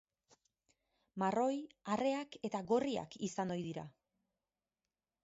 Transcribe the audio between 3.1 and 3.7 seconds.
izan ohi